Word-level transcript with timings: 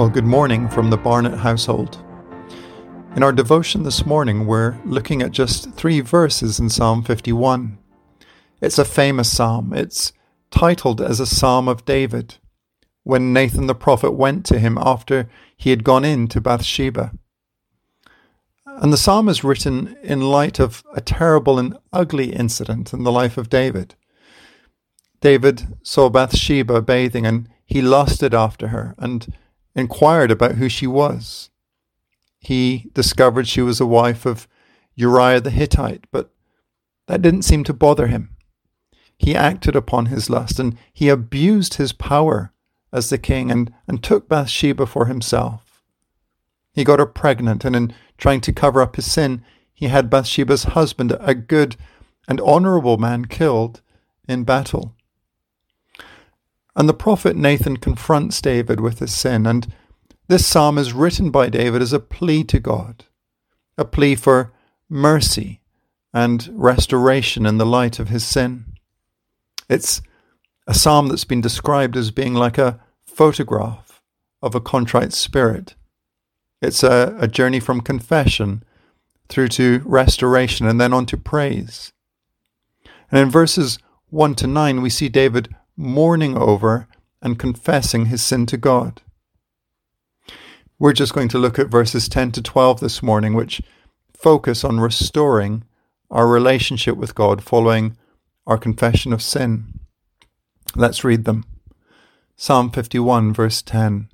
Well, 0.00 0.08
good 0.08 0.24
morning 0.24 0.66
from 0.70 0.88
the 0.88 0.96
Barnett 0.96 1.40
household. 1.40 2.02
In 3.14 3.22
our 3.22 3.32
devotion 3.32 3.82
this 3.82 4.06
morning, 4.06 4.46
we're 4.46 4.80
looking 4.86 5.20
at 5.20 5.30
just 5.30 5.74
three 5.74 6.00
verses 6.00 6.58
in 6.58 6.70
Psalm 6.70 7.02
51. 7.02 7.76
It's 8.62 8.78
a 8.78 8.84
famous 8.86 9.30
psalm. 9.30 9.74
It's 9.74 10.14
titled 10.50 11.02
as 11.02 11.20
a 11.20 11.26
Psalm 11.26 11.68
of 11.68 11.84
David, 11.84 12.36
when 13.02 13.34
Nathan 13.34 13.66
the 13.66 13.74
prophet 13.74 14.12
went 14.12 14.46
to 14.46 14.58
him 14.58 14.78
after 14.80 15.28
he 15.54 15.68
had 15.68 15.84
gone 15.84 16.06
in 16.06 16.28
to 16.28 16.40
Bathsheba. 16.40 17.12
And 18.64 18.94
the 18.94 18.96
psalm 18.96 19.28
is 19.28 19.44
written 19.44 19.98
in 20.02 20.22
light 20.22 20.58
of 20.58 20.82
a 20.94 21.02
terrible 21.02 21.58
and 21.58 21.76
ugly 21.92 22.32
incident 22.32 22.94
in 22.94 23.04
the 23.04 23.12
life 23.12 23.36
of 23.36 23.50
David. 23.50 23.96
David 25.20 25.76
saw 25.82 26.08
Bathsheba 26.08 26.80
bathing 26.80 27.26
and 27.26 27.50
he 27.66 27.82
lusted 27.82 28.32
after 28.32 28.68
her 28.68 28.94
and 28.96 29.36
inquired 29.80 30.30
about 30.30 30.56
who 30.56 30.68
she 30.68 30.86
was. 30.86 31.50
He 32.38 32.90
discovered 32.94 33.48
she 33.48 33.62
was 33.62 33.80
a 33.80 33.86
wife 33.86 34.24
of 34.24 34.46
Uriah 34.94 35.40
the 35.40 35.50
Hittite, 35.50 36.04
but 36.12 36.30
that 37.06 37.22
didn't 37.22 37.42
seem 37.42 37.64
to 37.64 37.72
bother 37.72 38.06
him. 38.06 38.36
He 39.18 39.34
acted 39.34 39.76
upon 39.76 40.06
his 40.06 40.30
lust 40.30 40.58
and 40.58 40.78
he 40.92 41.08
abused 41.08 41.74
his 41.74 41.92
power 41.92 42.52
as 42.92 43.10
the 43.10 43.18
king 43.18 43.50
and, 43.50 43.72
and 43.86 44.02
took 44.02 44.28
Bathsheba 44.28 44.86
for 44.86 45.06
himself. 45.06 45.82
He 46.72 46.84
got 46.84 46.98
her 46.98 47.06
pregnant, 47.06 47.64
and 47.64 47.74
in 47.74 47.92
trying 48.16 48.40
to 48.42 48.52
cover 48.52 48.80
up 48.80 48.96
his 48.96 49.10
sin, 49.10 49.44
he 49.74 49.88
had 49.88 50.10
Bathsheba's 50.10 50.64
husband, 50.64 51.16
a 51.20 51.34
good 51.34 51.76
and 52.28 52.40
honorable 52.40 52.96
man, 52.96 53.24
killed 53.24 53.80
in 54.28 54.44
battle. 54.44 54.94
And 56.76 56.88
the 56.88 56.94
prophet 56.94 57.36
Nathan 57.36 57.76
confronts 57.76 58.40
David 58.40 58.80
with 58.80 59.00
his 59.00 59.12
sin, 59.12 59.46
and 59.46 59.72
this 60.28 60.46
psalm 60.46 60.78
is 60.78 60.92
written 60.92 61.30
by 61.30 61.48
David 61.48 61.82
as 61.82 61.92
a 61.92 61.98
plea 61.98 62.44
to 62.44 62.60
God, 62.60 63.04
a 63.76 63.84
plea 63.84 64.14
for 64.14 64.52
mercy 64.88 65.60
and 66.12 66.48
restoration 66.52 67.46
in 67.46 67.58
the 67.58 67.66
light 67.66 67.98
of 67.98 68.08
his 68.08 68.24
sin. 68.24 68.64
It's 69.68 70.02
a 70.66 70.74
psalm 70.74 71.08
that's 71.08 71.24
been 71.24 71.40
described 71.40 71.96
as 71.96 72.10
being 72.10 72.34
like 72.34 72.58
a 72.58 72.80
photograph 73.04 74.02
of 74.42 74.54
a 74.54 74.60
contrite 74.60 75.12
spirit. 75.12 75.74
It's 76.62 76.82
a, 76.82 77.16
a 77.18 77.28
journey 77.28 77.60
from 77.60 77.80
confession 77.80 78.62
through 79.28 79.48
to 79.48 79.82
restoration 79.84 80.66
and 80.66 80.80
then 80.80 80.92
on 80.92 81.06
to 81.06 81.16
praise. 81.16 81.92
And 83.10 83.20
in 83.20 83.30
verses 83.30 83.78
1 84.10 84.34
to 84.36 84.46
9, 84.46 84.82
we 84.82 84.90
see 84.90 85.08
David 85.08 85.54
mourning 85.80 86.36
over 86.36 86.86
and 87.22 87.38
confessing 87.38 88.06
his 88.06 88.22
sin 88.22 88.46
to 88.46 88.56
God. 88.56 89.00
We're 90.78 90.92
just 90.92 91.14
going 91.14 91.28
to 91.28 91.38
look 91.38 91.58
at 91.58 91.68
verses 91.68 92.08
10 92.08 92.32
to 92.32 92.42
12 92.42 92.80
this 92.80 93.02
morning, 93.02 93.34
which 93.34 93.60
focus 94.14 94.64
on 94.64 94.80
restoring 94.80 95.64
our 96.10 96.26
relationship 96.26 96.96
with 96.96 97.14
God 97.14 97.42
following 97.42 97.96
our 98.46 98.58
confession 98.58 99.12
of 99.12 99.22
sin. 99.22 99.80
Let's 100.76 101.04
read 101.04 101.24
them. 101.24 101.44
Psalm 102.36 102.70
51, 102.70 103.32
verse 103.32 103.62
10. 103.62 104.08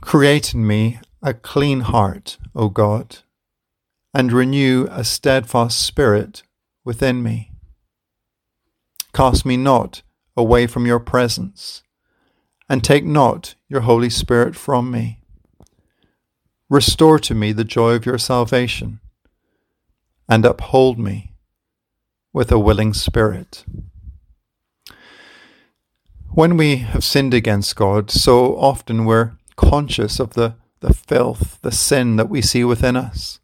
Create 0.00 0.54
in 0.54 0.66
me 0.66 1.00
a 1.22 1.34
clean 1.34 1.80
heart, 1.80 2.38
O 2.54 2.68
God, 2.68 3.18
and 4.14 4.32
renew 4.32 4.86
a 4.90 5.04
steadfast 5.04 5.80
spirit 5.80 6.42
within 6.84 7.22
me. 7.22 7.52
Cast 9.18 9.44
me 9.44 9.56
not 9.56 10.02
away 10.36 10.68
from 10.68 10.86
your 10.86 11.00
presence, 11.00 11.82
and 12.68 12.84
take 12.84 13.04
not 13.04 13.56
your 13.68 13.80
Holy 13.80 14.10
Spirit 14.10 14.54
from 14.54 14.92
me. 14.92 15.24
Restore 16.70 17.18
to 17.18 17.34
me 17.34 17.50
the 17.50 17.64
joy 17.64 17.94
of 17.94 18.06
your 18.06 18.18
salvation, 18.18 19.00
and 20.28 20.46
uphold 20.46 21.00
me 21.00 21.32
with 22.32 22.52
a 22.52 22.60
willing 22.60 22.94
spirit. 22.94 23.64
When 26.30 26.56
we 26.56 26.76
have 26.76 27.02
sinned 27.02 27.34
against 27.34 27.74
God, 27.74 28.12
so 28.12 28.56
often 28.56 29.04
we're 29.04 29.32
conscious 29.56 30.20
of 30.20 30.34
the, 30.34 30.54
the 30.78 30.94
filth, 30.94 31.58
the 31.62 31.72
sin 31.72 32.14
that 32.14 32.30
we 32.30 32.40
see 32.40 32.62
within 32.62 32.94
us. 32.94 33.40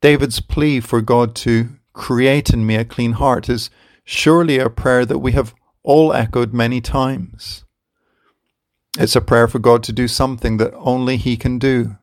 David's 0.00 0.40
plea 0.40 0.80
for 0.80 1.02
God 1.02 1.34
to 1.34 1.68
create 1.92 2.48
in 2.48 2.64
me 2.64 2.76
a 2.76 2.86
clean 2.86 3.12
heart 3.12 3.50
is 3.50 3.68
surely 4.04 4.58
a 4.58 4.70
prayer 4.70 5.04
that 5.04 5.18
we 5.18 5.32
have 5.32 5.54
all 5.82 6.12
echoed 6.12 6.52
many 6.52 6.80
times. 6.80 7.64
It's 8.98 9.16
a 9.16 9.20
prayer 9.20 9.48
for 9.48 9.58
God 9.58 9.82
to 9.84 9.92
do 9.92 10.06
something 10.06 10.58
that 10.58 10.72
only 10.74 11.16
He 11.16 11.36
can 11.36 11.58
do. 11.58 11.96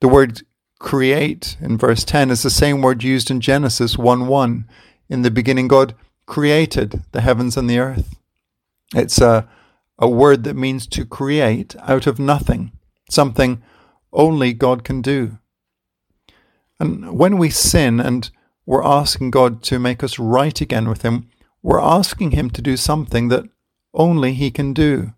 The 0.00 0.08
word 0.08 0.42
create 0.78 1.56
in 1.60 1.78
verse 1.78 2.04
10 2.04 2.30
is 2.30 2.42
the 2.42 2.50
same 2.50 2.80
word 2.80 3.02
used 3.02 3.30
in 3.30 3.40
Genesis 3.40 3.96
1 3.98 4.26
1. 4.26 4.68
In 5.08 5.22
the 5.22 5.30
beginning, 5.30 5.68
God 5.68 5.94
created 6.26 7.02
the 7.12 7.20
heavens 7.20 7.56
and 7.56 7.68
the 7.68 7.78
earth. 7.78 8.16
It's 8.94 9.20
a, 9.20 9.48
a 9.98 10.08
word 10.08 10.44
that 10.44 10.56
means 10.56 10.86
to 10.88 11.04
create 11.04 11.76
out 11.82 12.06
of 12.06 12.18
nothing, 12.18 12.72
something 13.10 13.62
only 14.12 14.52
God 14.52 14.84
can 14.84 15.02
do. 15.02 15.38
And 16.80 17.16
when 17.18 17.38
we 17.38 17.50
sin 17.50 18.00
and 18.00 18.30
we're 18.66 18.84
asking 18.84 19.30
God 19.30 19.62
to 19.64 19.78
make 19.78 20.02
us 20.02 20.18
right 20.18 20.60
again 20.60 20.88
with 20.88 21.02
Him. 21.02 21.28
We're 21.62 21.80
asking 21.80 22.32
Him 22.32 22.50
to 22.50 22.62
do 22.62 22.76
something 22.76 23.28
that 23.28 23.44
only 23.94 24.34
He 24.34 24.50
can 24.50 24.72
do. 24.72 25.14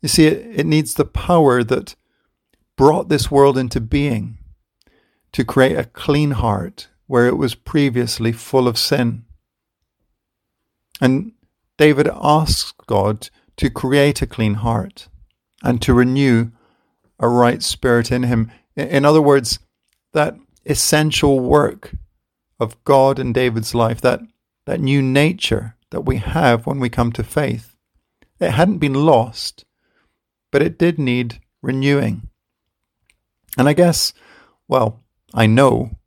You 0.00 0.08
see, 0.08 0.26
it, 0.26 0.60
it 0.60 0.66
needs 0.66 0.94
the 0.94 1.04
power 1.04 1.62
that 1.64 1.94
brought 2.76 3.08
this 3.08 3.30
world 3.30 3.56
into 3.56 3.80
being 3.80 4.38
to 5.32 5.44
create 5.44 5.78
a 5.78 5.84
clean 5.84 6.32
heart 6.32 6.88
where 7.06 7.26
it 7.26 7.36
was 7.36 7.54
previously 7.54 8.32
full 8.32 8.68
of 8.68 8.78
sin. 8.78 9.24
And 11.00 11.32
David 11.78 12.08
asks 12.14 12.72
God 12.86 13.28
to 13.56 13.70
create 13.70 14.22
a 14.22 14.26
clean 14.26 14.54
heart 14.54 15.08
and 15.62 15.80
to 15.82 15.94
renew 15.94 16.50
a 17.18 17.28
right 17.28 17.62
spirit 17.62 18.10
in 18.10 18.24
him. 18.24 18.50
In 18.76 19.04
other 19.04 19.22
words, 19.22 19.58
that 20.12 20.36
essential 20.66 21.40
work 21.40 21.94
of 22.60 22.82
God 22.84 23.18
and 23.18 23.34
David's 23.34 23.74
life, 23.74 24.00
that, 24.00 24.20
that 24.66 24.80
new 24.80 25.02
nature 25.02 25.76
that 25.90 26.02
we 26.02 26.18
have 26.18 26.66
when 26.66 26.80
we 26.80 26.88
come 26.88 27.12
to 27.12 27.24
faith. 27.24 27.74
It 28.40 28.52
hadn't 28.52 28.78
been 28.78 28.94
lost, 28.94 29.64
but 30.50 30.62
it 30.62 30.78
did 30.78 30.98
need 30.98 31.40
renewing. 31.60 32.28
And 33.56 33.68
I 33.68 33.72
guess, 33.72 34.12
well, 34.68 35.00
I 35.34 35.46
know 35.46 35.98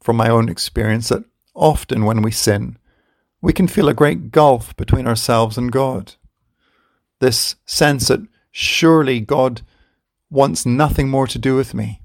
from 0.00 0.16
my 0.16 0.28
own 0.28 0.48
experience 0.48 1.08
that 1.08 1.24
often 1.54 2.04
when 2.04 2.22
we 2.22 2.30
sin, 2.30 2.78
we 3.40 3.52
can 3.52 3.68
feel 3.68 3.88
a 3.88 3.94
great 3.94 4.30
gulf 4.30 4.74
between 4.76 5.06
ourselves 5.06 5.58
and 5.58 5.72
God. 5.72 6.14
This 7.20 7.56
sense 7.66 8.08
that 8.08 8.26
surely 8.50 9.20
God 9.20 9.62
wants 10.30 10.64
nothing 10.64 11.08
more 11.08 11.26
to 11.26 11.38
do 11.38 11.56
with 11.56 11.74
me. 11.74 12.00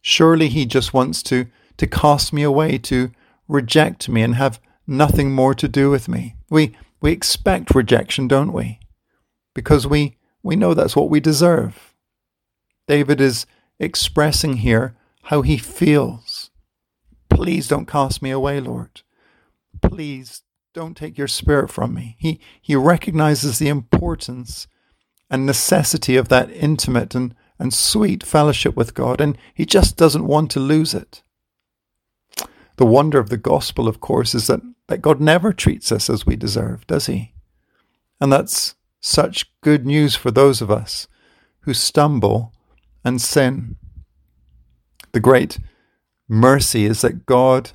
Surely 0.00 0.48
He 0.48 0.66
just 0.66 0.92
wants 0.92 1.22
to 1.24 1.46
to 1.76 1.86
cast 1.86 2.32
me 2.32 2.42
away, 2.42 2.78
to 2.78 3.10
reject 3.48 4.08
me 4.08 4.22
and 4.22 4.34
have 4.36 4.60
nothing 4.86 5.32
more 5.32 5.54
to 5.54 5.68
do 5.68 5.90
with 5.90 6.08
me. 6.08 6.36
We, 6.50 6.76
we 7.00 7.12
expect 7.12 7.74
rejection, 7.74 8.28
don't 8.28 8.52
we? 8.52 8.80
Because 9.54 9.86
we, 9.86 10.16
we 10.42 10.56
know 10.56 10.74
that's 10.74 10.96
what 10.96 11.10
we 11.10 11.20
deserve. 11.20 11.94
David 12.88 13.20
is 13.20 13.46
expressing 13.78 14.58
here 14.58 14.96
how 15.24 15.42
he 15.42 15.56
feels. 15.56 16.50
Please 17.28 17.68
don't 17.68 17.86
cast 17.86 18.22
me 18.22 18.30
away, 18.30 18.60
Lord. 18.60 19.02
Please 19.80 20.42
don't 20.74 20.96
take 20.96 21.18
your 21.18 21.28
spirit 21.28 21.70
from 21.70 21.94
me. 21.94 22.16
He, 22.18 22.40
he 22.60 22.74
recognizes 22.76 23.58
the 23.58 23.68
importance 23.68 24.66
and 25.30 25.46
necessity 25.46 26.16
of 26.16 26.28
that 26.28 26.50
intimate 26.50 27.14
and, 27.14 27.34
and 27.58 27.72
sweet 27.72 28.22
fellowship 28.22 28.76
with 28.76 28.94
God, 28.94 29.20
and 29.20 29.38
he 29.54 29.64
just 29.64 29.96
doesn't 29.96 30.26
want 30.26 30.50
to 30.52 30.60
lose 30.60 30.94
it. 30.94 31.22
The 32.82 32.86
wonder 32.86 33.20
of 33.20 33.28
the 33.28 33.36
gospel, 33.36 33.86
of 33.86 34.00
course, 34.00 34.34
is 34.34 34.48
that, 34.48 34.60
that 34.88 35.02
God 35.02 35.20
never 35.20 35.52
treats 35.52 35.92
us 35.92 36.10
as 36.10 36.26
we 36.26 36.34
deserve, 36.34 36.84
does 36.88 37.06
He? 37.06 37.32
And 38.20 38.32
that's 38.32 38.74
such 39.00 39.52
good 39.60 39.86
news 39.86 40.16
for 40.16 40.32
those 40.32 40.60
of 40.60 40.68
us 40.68 41.06
who 41.60 41.74
stumble 41.74 42.52
and 43.04 43.22
sin. 43.22 43.76
The 45.12 45.20
great 45.20 45.60
mercy 46.28 46.84
is 46.84 47.02
that 47.02 47.24
God 47.24 47.70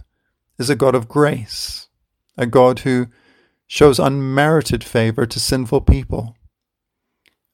is 0.60 0.70
a 0.70 0.76
God 0.76 0.94
of 0.94 1.08
grace, 1.08 1.88
a 2.38 2.46
God 2.46 2.80
who 2.80 3.08
shows 3.66 4.00
unmerited 4.00 4.84
favor 4.84 5.26
to 5.26 5.40
sinful 5.40 5.80
people. 5.80 6.36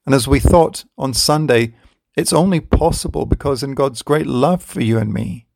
And 0.04 0.12
as 0.12 0.26
we 0.26 0.40
thought 0.40 0.86
on 0.98 1.14
Sunday, 1.14 1.76
it's 2.16 2.32
only 2.32 2.58
possible 2.58 3.26
because 3.26 3.62
in 3.62 3.74
God's 3.74 4.02
great 4.02 4.26
love 4.26 4.60
for 4.60 4.80
you 4.80 4.98
and 4.98 5.14
me, 5.14 5.46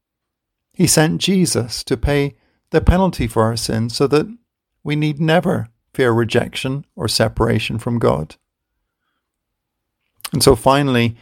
he 0.78 0.86
sent 0.86 1.20
Jesus 1.20 1.82
to 1.82 1.96
pay 1.96 2.36
the 2.70 2.80
penalty 2.80 3.26
for 3.26 3.42
our 3.42 3.56
sins 3.56 3.96
so 3.96 4.06
that 4.06 4.32
we 4.84 4.94
need 4.94 5.18
never 5.18 5.70
fear 5.92 6.12
rejection 6.12 6.84
or 6.94 7.08
separation 7.08 7.80
from 7.80 7.98
God. 7.98 8.36
And 10.32 10.40
so 10.40 10.54
finally, 10.54 11.16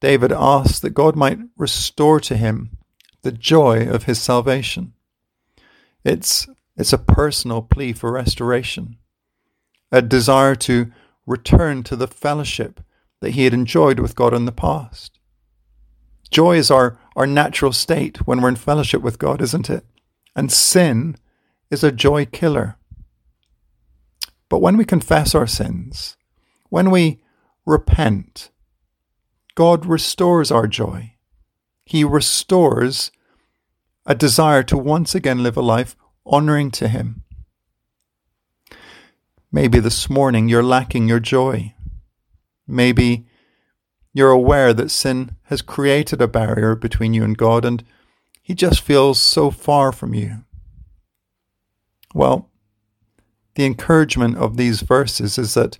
David 0.00 0.30
asks 0.30 0.78
that 0.80 0.90
God 0.90 1.16
might 1.16 1.38
restore 1.56 2.20
to 2.20 2.36
him 2.36 2.76
the 3.22 3.32
joy 3.32 3.88
of 3.88 4.04
his 4.04 4.20
salvation. 4.20 4.92
It's, 6.04 6.46
it's 6.76 6.92
a 6.92 6.98
personal 6.98 7.62
plea 7.62 7.94
for 7.94 8.12
restoration, 8.12 8.98
a 9.90 10.02
desire 10.02 10.54
to 10.56 10.92
return 11.24 11.82
to 11.84 11.96
the 11.96 12.08
fellowship 12.08 12.82
that 13.20 13.30
he 13.30 13.44
had 13.44 13.54
enjoyed 13.54 13.98
with 14.00 14.14
God 14.14 14.34
in 14.34 14.44
the 14.44 14.52
past. 14.52 15.18
Joy 16.32 16.56
is 16.56 16.70
our, 16.70 16.98
our 17.14 17.26
natural 17.26 17.72
state 17.72 18.26
when 18.26 18.40
we're 18.40 18.48
in 18.48 18.56
fellowship 18.56 19.02
with 19.02 19.18
God, 19.18 19.42
isn't 19.42 19.68
it? 19.68 19.84
And 20.34 20.50
sin 20.50 21.16
is 21.70 21.84
a 21.84 21.92
joy 21.92 22.24
killer. 22.24 22.76
But 24.48 24.60
when 24.60 24.78
we 24.78 24.84
confess 24.86 25.34
our 25.34 25.46
sins, 25.46 26.16
when 26.70 26.90
we 26.90 27.20
repent, 27.66 28.50
God 29.54 29.84
restores 29.84 30.50
our 30.50 30.66
joy. 30.66 31.14
He 31.84 32.02
restores 32.02 33.12
a 34.06 34.14
desire 34.14 34.62
to 34.64 34.78
once 34.78 35.14
again 35.14 35.42
live 35.42 35.58
a 35.58 35.62
life 35.62 35.96
honoring 36.24 36.70
to 36.72 36.88
Him. 36.88 37.24
Maybe 39.50 39.80
this 39.80 40.08
morning 40.08 40.48
you're 40.48 40.62
lacking 40.62 41.08
your 41.08 41.20
joy. 41.20 41.74
Maybe 42.66 43.26
you're 44.12 44.30
aware 44.30 44.72
that 44.74 44.90
sin 44.90 45.36
has 45.44 45.62
created 45.62 46.20
a 46.20 46.28
barrier 46.28 46.74
between 46.74 47.14
you 47.14 47.24
and 47.24 47.36
God 47.36 47.64
and 47.64 47.82
He 48.42 48.54
just 48.54 48.80
feels 48.80 49.20
so 49.20 49.50
far 49.50 49.92
from 49.92 50.14
you. 50.14 50.44
Well, 52.14 52.50
the 53.54 53.64
encouragement 53.64 54.36
of 54.36 54.56
these 54.56 54.82
verses 54.82 55.38
is 55.38 55.54
that 55.54 55.78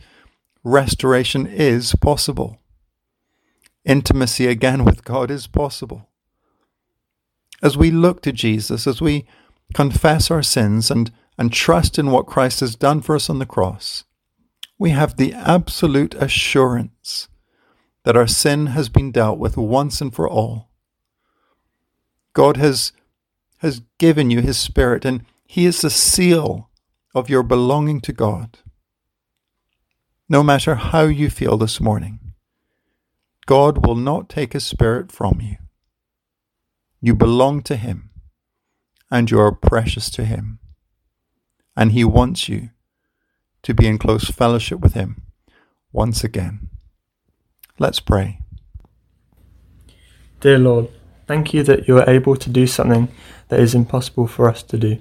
restoration 0.65 1.47
is 1.47 1.95
possible. 1.97 2.59
Intimacy 3.85 4.47
again 4.47 4.85
with 4.85 5.05
God 5.05 5.31
is 5.31 5.47
possible. 5.47 6.09
As 7.63 7.77
we 7.77 7.91
look 7.91 8.23
to 8.23 8.33
Jesus, 8.33 8.87
as 8.87 9.01
we 9.01 9.27
confess 9.75 10.31
our 10.31 10.43
sins 10.43 10.91
and 10.91 11.13
and 11.39 11.53
trust 11.53 11.99
in 11.99 12.11
what 12.11 12.27
Christ 12.27 12.61
has 12.61 12.77
done 12.77 13.01
for 13.01 13.17
us 13.17 13.31
on 13.31 13.39
the 13.39 13.47
cross, 13.47 14.05
we 14.79 14.91
have 14.91 15.17
the 15.17 15.33
absolute 15.33 16.15
assurance 16.15 17.29
that 18.05 18.17
our 18.17 18.27
sin 18.27 18.67
has 18.69 18.89
been 18.89 19.13
dealt 19.13 19.39
with 19.39 19.57
once 19.57 20.01
and 20.01 20.15
for 20.15 20.29
all. 20.29 20.71
God 22.33 22.57
has, 22.57 22.93
has 23.59 23.83
given 23.99 24.31
you 24.31 24.41
His 24.41 24.59
Spirit, 24.59 25.05
and 25.05 25.25
He 25.47 25.67
is 25.67 25.81
the 25.81 25.91
seal 25.91 26.71
of 27.15 27.29
your 27.29 27.43
belonging 27.43 28.01
to 28.03 28.13
God. 28.13 28.59
No 30.29 30.43
matter 30.43 30.75
how 30.77 31.03
you 31.03 31.29
feel 31.31 31.57
this 31.57 31.81
morning, 31.81 32.33
God 33.47 33.87
will 33.87 33.97
not 33.97 34.29
take 34.29 34.53
His 34.53 34.65
Spirit 34.65 35.13
from 35.13 35.41
you. 35.41 35.57
You 37.01 37.15
belong 37.15 37.63
to 37.63 37.77
Him, 37.77 38.11
and 39.11 39.31
you 39.31 39.39
are 39.39 39.53
precious 39.53 40.09
to 40.11 40.25
Him 40.25 40.59
and 41.77 41.93
He 41.93 42.05
wants 42.05 42.49
you 42.49 42.71
to 43.63 43.75
be 43.75 43.87
in 43.87 43.99
close 43.99 44.25
fellowship 44.31 44.81
with 44.81 44.95
Him 44.95 45.23
once 45.93 46.25
again. 46.25 46.69
Let's 47.83 47.99
pray. 47.99 48.39
Dear 50.39 50.61
Lord, 50.61 50.89
thank 51.27 51.53
you 51.53 51.65
that 51.65 51.89
you 51.89 51.99
are 51.99 52.09
able 52.09 52.37
to 52.37 52.49
do 52.49 52.65
something 52.65 53.09
that 53.49 53.59
is 53.59 53.75
impossible 53.75 54.29
for 54.29 54.49
us 54.49 54.63
to 54.63 54.79
do. 54.79 54.99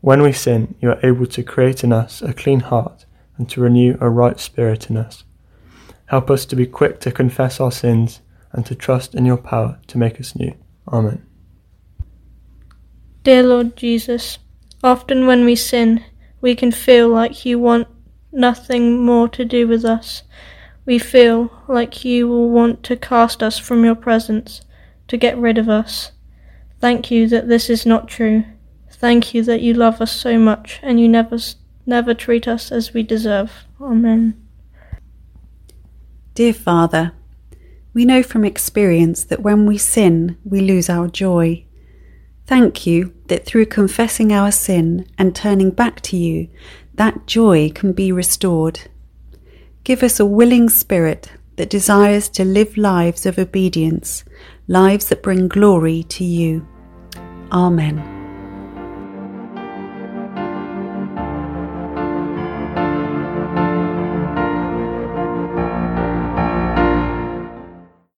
When 0.00 0.22
we 0.22 0.30
sin, 0.30 0.76
you 0.80 0.90
are 0.90 1.00
able 1.02 1.26
to 1.26 1.42
create 1.42 1.82
in 1.82 1.92
us 1.92 2.22
a 2.22 2.32
clean 2.32 2.60
heart 2.60 3.04
and 3.36 3.50
to 3.50 3.60
renew 3.60 3.98
a 4.00 4.08
right 4.08 4.38
spirit 4.38 4.88
in 4.88 4.96
us. 4.96 5.24
Help 6.06 6.30
us 6.30 6.46
to 6.46 6.54
be 6.54 6.66
quick 6.66 7.00
to 7.00 7.10
confess 7.10 7.58
our 7.58 7.72
sins 7.72 8.20
and 8.52 8.64
to 8.66 8.76
trust 8.76 9.16
in 9.16 9.26
your 9.26 9.36
power 9.36 9.80
to 9.88 9.98
make 9.98 10.20
us 10.20 10.36
new. 10.36 10.54
Amen. 10.86 11.26
Dear 13.24 13.42
Lord 13.42 13.76
Jesus, 13.76 14.38
Often 14.84 15.26
when 15.26 15.44
we 15.44 15.56
sin, 15.56 16.04
we 16.40 16.54
can 16.54 16.70
feel 16.70 17.08
like 17.08 17.44
you 17.44 17.58
want 17.58 17.88
nothing 18.30 19.04
more 19.04 19.28
to 19.30 19.44
do 19.44 19.66
with 19.66 19.84
us. 19.84 20.22
We 20.88 20.98
feel 20.98 21.52
like 21.68 22.02
you 22.02 22.26
will 22.26 22.48
want 22.48 22.82
to 22.84 22.96
cast 22.96 23.42
us 23.42 23.58
from 23.58 23.84
your 23.84 23.94
presence, 23.94 24.62
to 25.08 25.18
get 25.18 25.36
rid 25.36 25.58
of 25.58 25.68
us. 25.68 26.12
Thank 26.80 27.10
you 27.10 27.28
that 27.28 27.46
this 27.46 27.68
is 27.68 27.84
not 27.84 28.08
true. 28.08 28.44
Thank 28.90 29.34
you 29.34 29.42
that 29.42 29.60
you 29.60 29.74
love 29.74 30.00
us 30.00 30.10
so 30.10 30.38
much 30.38 30.80
and 30.82 30.98
you 30.98 31.06
never 31.06 31.36
never 31.84 32.14
treat 32.14 32.48
us 32.48 32.72
as 32.72 32.94
we 32.94 33.02
deserve. 33.02 33.52
Amen. 33.78 34.42
Dear 36.32 36.54
Father, 36.54 37.12
we 37.92 38.06
know 38.06 38.22
from 38.22 38.46
experience 38.46 39.24
that 39.24 39.42
when 39.42 39.66
we 39.66 39.76
sin, 39.76 40.38
we 40.42 40.62
lose 40.62 40.88
our 40.88 41.08
joy. 41.08 41.66
Thank 42.46 42.86
you 42.86 43.12
that 43.26 43.44
through 43.44 43.66
confessing 43.66 44.32
our 44.32 44.50
sin 44.50 45.06
and 45.18 45.36
turning 45.36 45.70
back 45.70 46.00
to 46.08 46.16
you, 46.16 46.48
that 46.94 47.26
joy 47.26 47.70
can 47.74 47.92
be 47.92 48.10
restored. 48.10 48.88
Give 49.88 50.02
us 50.02 50.20
a 50.20 50.26
willing 50.26 50.68
spirit 50.68 51.32
that 51.56 51.70
desires 51.70 52.28
to 52.36 52.44
live 52.44 52.76
lives 52.76 53.24
of 53.24 53.38
obedience, 53.38 54.22
lives 54.66 55.08
that 55.08 55.22
bring 55.22 55.48
glory 55.48 56.02
to 56.10 56.24
you. 56.24 56.68
Amen. 57.50 58.17